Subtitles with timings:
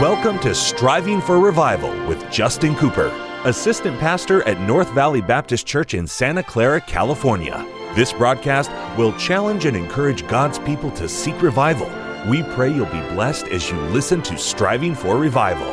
[0.00, 3.08] Welcome to Striving for Revival with Justin Cooper,
[3.42, 7.66] Assistant Pastor at North Valley Baptist Church in Santa Clara, California.
[7.96, 11.90] This broadcast will challenge and encourage God's people to seek revival.
[12.30, 15.66] We pray you'll be blessed as you listen to Striving for Revival.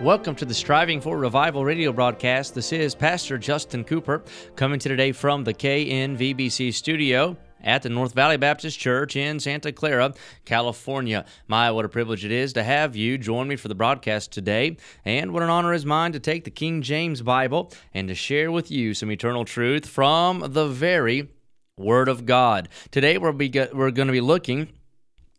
[0.00, 2.54] Welcome to the Striving for Revival radio broadcast.
[2.54, 4.22] This is Pastor Justin Cooper
[4.54, 9.72] coming to today from the KNVBC studio at the North Valley Baptist Church in Santa
[9.72, 10.14] Clara,
[10.44, 11.24] California.
[11.48, 14.76] My, what a privilege it is to have you join me for the broadcast today.
[15.04, 18.52] And what an honor is mine to take the King James Bible and to share
[18.52, 21.30] with you some eternal truth from the very
[21.76, 22.68] Word of God.
[22.92, 24.68] Today we'll be, we're going to be looking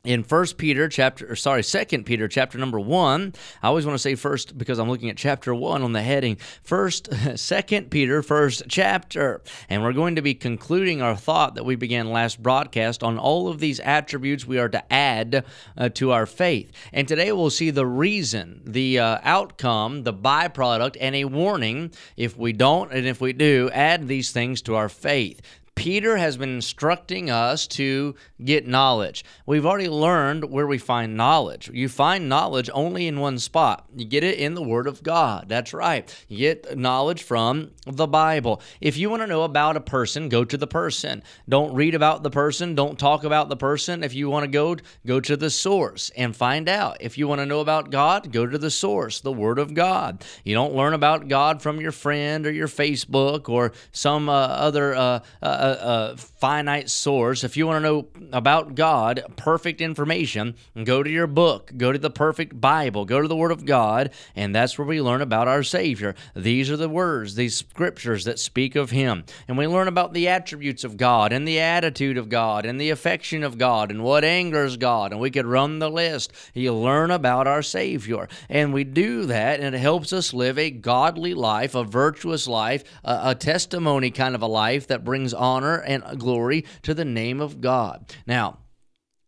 [0.06, 3.34] in first peter chapter or sorry second peter chapter number one.
[3.62, 6.38] I always want to say first because i'm looking at chapter one on the heading
[6.64, 9.42] first second peter first chapter.
[9.70, 13.48] And we're going to be concluding our thought that we began last broadcast on all
[13.48, 15.46] of these attributes we are to add
[15.78, 16.72] uh, to our faith.
[16.94, 22.38] And today we'll see the reason the uh, outcome the byproduct and a warning if
[22.38, 25.42] we don't and if we do add these things to our faith
[25.76, 29.26] Peter has been instructing us to get knowledge.
[29.46, 31.70] We've already learned where we find knowledge.
[31.74, 33.86] You find knowledge only in one spot.
[33.96, 35.50] You get it in the Word of God.
[35.50, 36.26] That's right.
[36.30, 38.62] You get knowledge from the Bible.
[38.80, 41.22] If you want to know about a person, go to the person.
[41.48, 42.74] Don't read about the person.
[42.74, 44.04] Don't talk about the person.
[44.04, 46.98] If you want to go, go to the source and find out.
[47.02, 50.24] If you want to know about God, go to the source, the Word of God.
[50.46, 54.96] You don't learn about God from your friend or your Facebook or some uh, other.
[54.96, 57.44] Uh, uh, a, a finite source.
[57.44, 62.00] If you want to know about God, perfect information, go to your book, go to
[62.00, 65.48] the perfect Bible, go to the Word of God, and that's where we learn about
[65.48, 66.16] our Savior.
[66.36, 69.24] These are the words, these scriptures that speak of Him.
[69.48, 72.90] And we learn about the attributes of God and the attitude of God and the
[72.90, 75.12] affection of God and what angers God.
[75.12, 76.32] And we could run the list.
[76.54, 78.28] You learn about our Savior.
[78.50, 82.84] And we do that, and it helps us live a godly life, a virtuous life,
[83.04, 87.06] a, a testimony kind of a life that brings on honor and glory to the
[87.06, 88.14] name of God.
[88.28, 88.60] Now,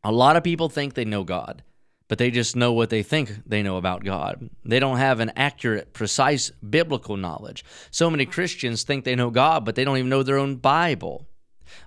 [0.04, 1.64] a lot of people think they know God,
[2.08, 4.50] but they just know what they think they know about God.
[4.64, 7.64] They don't have an accurate, precise biblical knowledge.
[7.92, 11.28] So many Christians think they know God, but they don't even know their own Bible.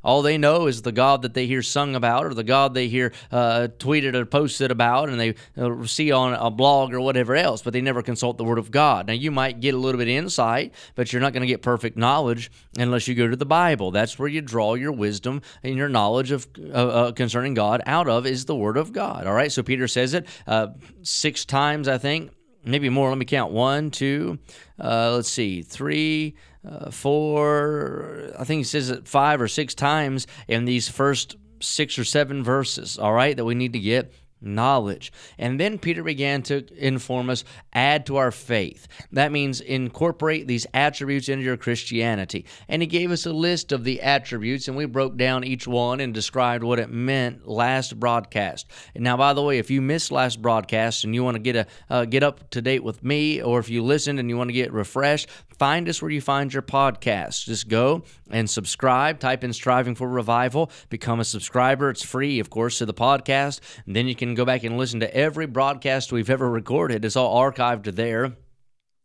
[0.02, 2.88] All they know is the God that they hear sung about or the God they
[2.88, 7.34] hear uh, tweeted or posted about and they uh, see on a blog or whatever
[7.34, 9.06] else, but they never consult the Word of God.
[9.06, 11.62] Now, you might get a little bit of insight, but you're not going to get
[11.62, 13.90] perfect knowledge unless you go to the Bible.
[13.90, 18.08] That's where you draw your wisdom and your knowledge of uh, uh concerning God out
[18.08, 19.26] of is the Word of God.
[19.26, 20.68] All right, so Peter says it uh,
[21.02, 22.30] six times, I think
[22.64, 23.08] maybe more.
[23.08, 23.52] Let me count.
[23.52, 24.38] One, two,
[24.78, 26.34] let's see, three,
[26.66, 31.98] uh, four, I think he says it five or six times in these first six
[31.98, 35.12] or seven verses, all right, that we need to get knowledge.
[35.38, 38.88] And then Peter began to inform us add to our faith.
[39.12, 42.46] That means incorporate these attributes into your Christianity.
[42.68, 46.00] And he gave us a list of the attributes, and we broke down each one
[46.00, 48.66] and described what it meant last broadcast.
[48.94, 51.56] And now, by the way, if you missed last broadcast and you want to get
[51.56, 54.48] a uh, get up to date with me, or if you listened and you want
[54.48, 55.28] to get refreshed,
[55.58, 57.44] find us where you find your podcast.
[57.44, 59.18] Just go and subscribe.
[59.20, 61.90] Type in "Striving for Revival." Become a subscriber.
[61.90, 63.60] It's free, of course, to the podcast.
[63.86, 67.04] And then you can go back and listen to every broadcast we've ever recorded.
[67.04, 68.32] It's all archived there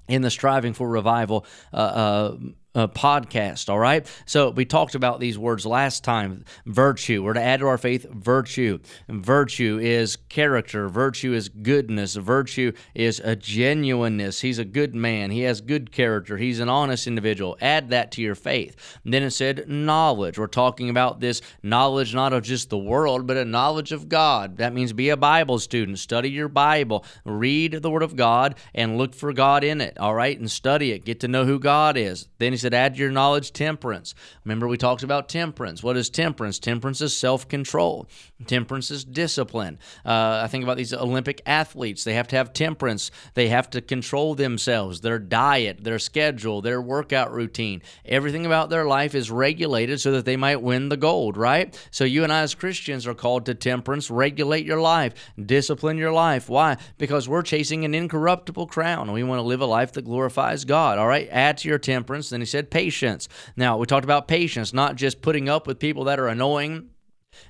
[0.08, 2.38] in the Striving for Revival uh, uh,
[2.76, 3.70] uh, podcast.
[3.70, 4.06] All right.
[4.26, 6.46] So we talked about these words last time.
[6.66, 7.24] Virtue.
[7.24, 8.80] We're to add to our faith virtue.
[9.08, 10.90] Virtue is character.
[10.90, 12.16] Virtue is goodness.
[12.16, 14.42] Virtue is a genuineness.
[14.42, 15.32] He's a good man.
[15.32, 16.38] He has good character.
[16.38, 17.58] He's an honest individual.
[17.62, 18.76] Add that to your faith.
[19.04, 20.38] And then it said knowledge.
[20.38, 24.58] We're talking about this knowledge not of just the world, but a knowledge of God.
[24.58, 26.00] That means be a Bible student.
[26.00, 27.06] Study your Bible.
[27.24, 29.98] Read the Word of God and look for God in it.
[29.98, 30.38] All right.
[30.38, 31.06] And study it.
[31.06, 32.28] Get to know who God is.
[32.38, 34.16] Then he said, add to your knowledge temperance.
[34.44, 35.84] Remember, we talked about temperance.
[35.84, 36.60] What is temperance?
[36.60, 38.08] Temperance is self control,
[38.48, 39.80] temperance is discipline.
[40.06, 42.04] Uh, I think about these Olympic athletes.
[42.04, 46.82] They have to have temperance, they have to control themselves, their diet, their schedule, their
[46.82, 47.82] workout routine.
[48.06, 51.78] Everything about their life is regulated so that they might win the gold, right?
[51.92, 55.14] So, you and I as Christians are called to temperance, regulate your life,
[55.44, 56.50] discipline your life.
[56.50, 56.78] Why?
[56.98, 59.12] Because we're chasing an incorruptible crown.
[59.12, 61.28] We want to live a life that glorifies God, all right?
[61.32, 62.30] Add to your temperance.
[62.30, 63.28] Then he said, patience.
[63.56, 66.90] Now, we talked about patience, not just putting up with people that are annoying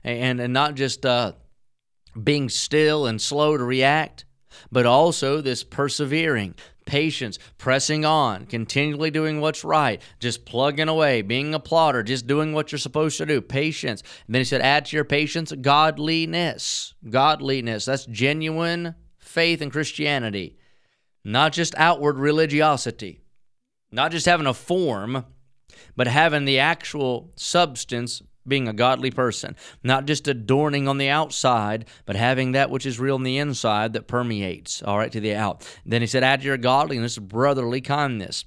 [0.04, 1.34] and, and not just uh,
[2.22, 4.26] being still and slow to react,
[4.72, 6.56] but also this persevering,
[6.86, 12.54] patience, pressing on, continually doing what's right, just plugging away, being a plotter, just doing
[12.54, 13.42] what you're supposed to do.
[13.42, 14.02] Patience.
[14.28, 16.94] And then he said, add to your patience godliness.
[17.10, 17.86] Godliness.
[17.86, 20.58] That's genuine faith in Christianity,
[21.24, 23.25] not just outward religiosity,
[23.92, 25.26] not just having a form,
[25.96, 31.86] but having the actual substance being a godly person, not just adorning on the outside,
[32.06, 35.34] but having that which is real on the inside that permeates, all right, to the
[35.34, 35.68] out.
[35.86, 38.46] Then he said, add to your godliness brotherly kindness.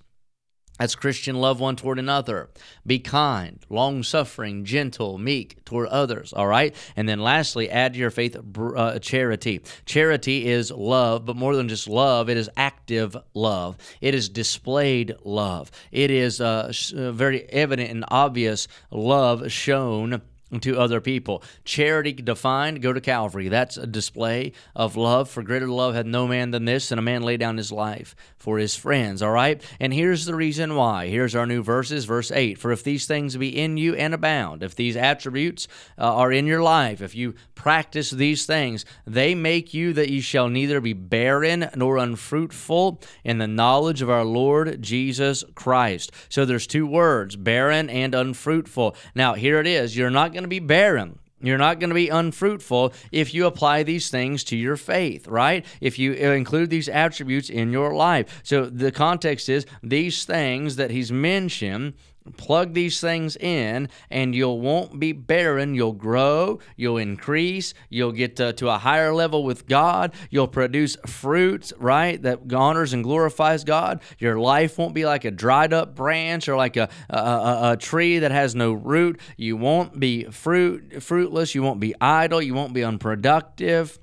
[0.79, 2.51] That's Christian love one toward another.
[2.87, 6.33] Be kind, long suffering, gentle, meek toward others.
[6.33, 6.75] All right.
[6.97, 9.61] And then lastly, add to your faith uh, charity.
[9.87, 13.77] Charity is love, but more than just love, it is active love.
[14.01, 15.71] It is displayed love.
[15.91, 20.23] It is uh, uh very evident and obvious love shown
[20.61, 21.43] to other people.
[21.65, 23.49] Charity defined, go to Calvary.
[23.49, 25.29] That's a display of love.
[25.29, 28.17] For greater love had no man than this, and a man lay down his life
[28.37, 29.23] for his friends.
[29.23, 29.62] All right?
[29.79, 31.09] And here's the reason why.
[31.09, 32.59] Here's our new verses, verse 8.
[32.59, 35.69] For if these things be in you and abound, if these attributes
[35.99, 40.21] uh, are in your life, if you practice these things, they make you that you
[40.21, 46.12] shall neither be barren nor unfruitful in the knowledge of our Lord Jesus Christ.
[46.29, 48.97] So there's two words, barren and unfruitful.
[49.15, 49.97] Now, here it is.
[49.97, 51.19] You're not going to be barren.
[51.40, 55.64] You're not going to be unfruitful if you apply these things to your faith, right?
[55.81, 58.40] If you uh, include these attributes in your life.
[58.44, 61.94] So the context is these things that he's mentioned
[62.31, 65.75] plug these things in and you won't be barren.
[65.75, 70.15] You'll grow you'll increase you'll get to, to, a higher level with god.
[70.31, 74.01] You'll produce fruits right that honors and glorifies god.
[74.19, 77.77] Your life won't be like a dried up branch or like a, a, a, a
[77.77, 79.21] tree that has no root.
[79.37, 81.55] You won't be fruit fruitless.
[81.55, 82.43] You won't be idle.
[82.43, 83.99] You won't be unproductive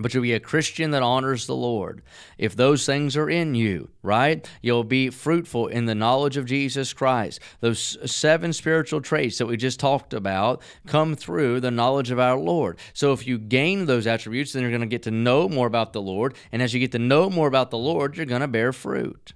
[0.00, 2.02] but you'll be a Christian that honors the Lord.
[2.38, 6.92] If those things are in you, right, you'll be fruitful in the knowledge of Jesus
[6.92, 7.40] Christ.
[7.60, 12.38] Those seven spiritual traits that we just talked about come through the knowledge of our
[12.38, 12.78] Lord.
[12.92, 15.92] So if you gain those attributes, then you're going to get to know more about
[15.92, 16.34] the Lord.
[16.52, 19.34] And as you get to know more about the Lord, you're going to bear fruit.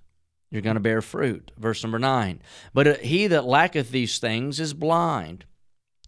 [0.50, 1.50] You're going to bear fruit.
[1.58, 2.40] Verse number nine.
[2.72, 5.44] But he that lacketh these things is blind.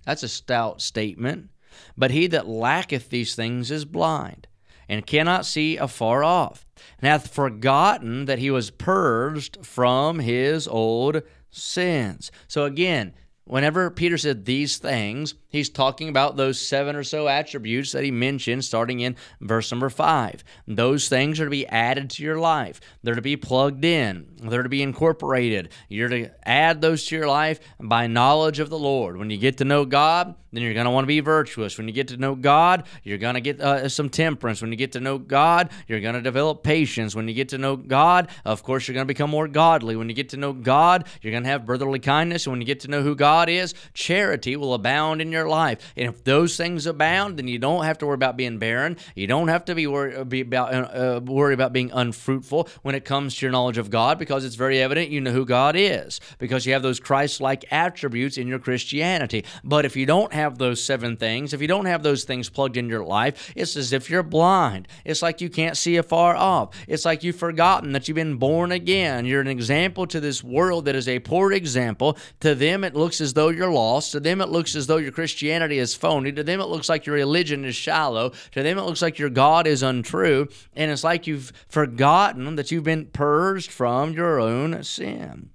[0.05, 1.51] That's a stout statement.
[1.97, 4.47] But he that lacketh these things is blind,
[4.89, 6.67] and cannot see afar off,
[7.01, 12.31] and hath forgotten that he was purged from his old sins.
[12.49, 13.15] So again,
[13.47, 18.11] whenever Peter said these things, he's talking about those seven or so attributes that he
[18.11, 20.45] mentioned starting in verse number five.
[20.67, 24.63] Those things are to be added to your life, they're to be plugged in, they're
[24.63, 25.71] to be incorporated.
[25.89, 29.17] You're to add those to your life by knowledge of the Lord.
[29.17, 31.77] When you get to know God, then you're going to want to be virtuous.
[31.77, 34.63] When you get to know God, you're going to get uh, some temperance.
[34.63, 37.15] When you get to know God, you're going to develop patience.
[37.15, 39.97] When you get to know God, of course, you're going to become more godly.
[39.97, 42.47] When you get to know God, you're going to have brotherly kindness.
[42.47, 45.93] And when you get to know who God is, charity will abound in your life.
[45.97, 48.97] And if those things abound, then you don't have to worry about being barren.
[49.15, 52.95] You don't have to be, worry, be about, uh, uh, worry about being unfruitful when
[52.95, 55.77] it comes to your knowledge of God because it's very evident you know who God
[55.77, 59.45] is because you have those Christ like attributes in your Christianity.
[59.63, 62.77] But if you don't have those seven things, if you don't have those things plugged
[62.77, 64.89] in your life, it's as if you're blind.
[65.05, 66.71] It's like you can't see afar off.
[66.89, 69.25] It's like you've forgotten that you've been born again.
[69.27, 72.17] You're an example to this world that is a poor example.
[72.41, 74.13] To them, it looks as though you're lost.
[74.13, 76.33] To them, it looks as though your Christianity is phony.
[76.33, 78.33] To them, it looks like your religion is shallow.
[78.53, 80.49] To them, it looks like your God is untrue.
[80.75, 85.51] And it's like you've forgotten that you've been purged from your own sin.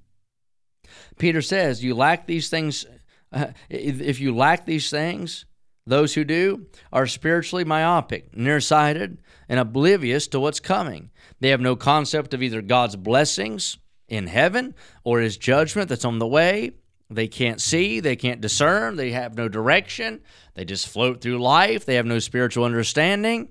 [1.18, 2.86] Peter says, You lack these things
[3.32, 5.46] uh, if you lack these things,
[5.86, 11.10] those who do are spiritually myopic, nearsighted, and oblivious to what's coming.
[11.40, 16.20] They have no concept of either God's blessings in heaven or his judgment that's on
[16.20, 16.72] the way.
[17.12, 20.22] They can't see, they can't discern, they have no direction.
[20.54, 23.50] They just float through life, they have no spiritual understanding.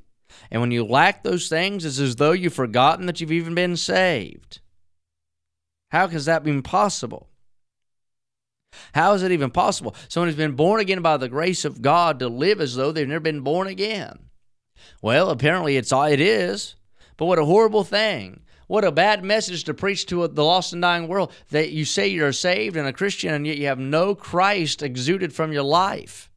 [0.50, 3.76] And when you lack those things, it's as though you've forgotten that you've even been
[3.76, 4.60] saved.
[5.90, 7.28] How has that been possible?
[8.94, 9.94] How is it even possible?
[10.08, 13.06] Someone who's been born again by the grace of God to live as though they've
[13.06, 14.30] never been born again.
[15.02, 16.76] Well, apparently it's all it is.
[17.16, 18.40] But what a horrible thing.
[18.70, 22.06] What a bad message to preach to the lost and dying world that you say
[22.06, 26.30] you're saved and a Christian and yet you have no Christ exuded from your life.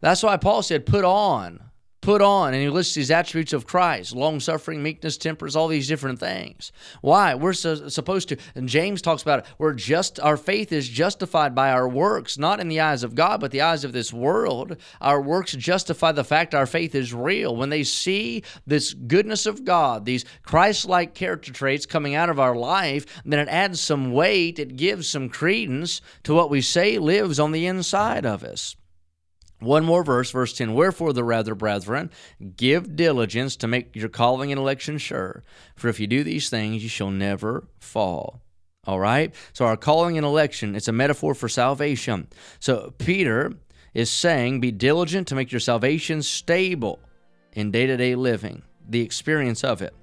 [0.00, 1.67] That's why Paul said, put on
[2.08, 5.86] put on and he lists these attributes of christ long suffering meekness temperance all these
[5.86, 6.72] different things.
[7.02, 7.34] Why?
[7.34, 11.54] We're so, supposed to and james talks about it we're just our faith is justified
[11.54, 14.78] by our works not in the eyes of god but the eyes of this world.
[15.02, 17.54] Our works justify the fact our faith is real.
[17.54, 22.56] When they see this goodness of god these christ-like character traits coming out of our
[22.56, 27.38] life then it adds some weight it gives some credence to what we say lives
[27.38, 28.76] on the inside of us
[29.60, 32.10] One more verse, verse 10 Wherefore, the rather, brethren,
[32.56, 35.42] give diligence to make your calling and election sure.
[35.74, 38.40] For if you do these things, you shall never fall.
[38.86, 39.34] All right?
[39.52, 42.28] So, our calling and election, it's a metaphor for salvation.
[42.60, 43.52] So, Peter
[43.94, 47.00] is saying, Be diligent to make your salvation stable
[47.52, 49.94] in day to day living, the experience of it.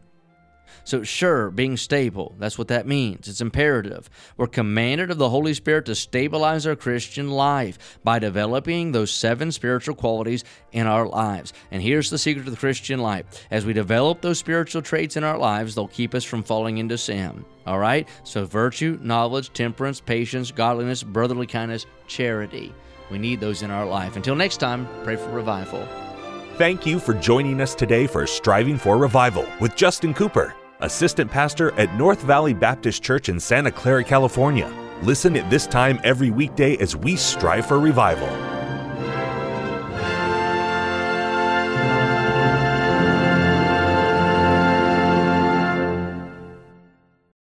[0.85, 3.27] So, sure, being stable, that's what that means.
[3.27, 4.07] It's imperative.
[4.37, 9.51] We're commanded of the Holy Spirit to stabilize our Christian life by developing those seven
[9.51, 11.53] spiritual qualities in our lives.
[11.71, 15.23] And here's the secret of the Christian life as we develop those spiritual traits in
[15.23, 17.43] our lives, they'll keep us from falling into sin.
[17.65, 18.07] All right?
[18.23, 22.75] So, virtue, knowledge, temperance, patience, godliness, brotherly kindness, charity.
[23.09, 24.17] We need those in our life.
[24.17, 25.83] Until next time, pray for revival.
[26.57, 31.71] Thank you for joining us today for Striving for Revival with Justin Cooper assistant pastor
[31.79, 34.71] at North Valley Baptist Church in Santa Clara, California.
[35.03, 38.54] Listen at this time every weekday as we strive for revival.